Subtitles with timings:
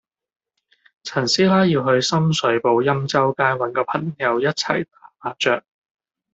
[1.03, 5.63] 陳師奶要去深水埗欽州街搵個朋友一齊打麻雀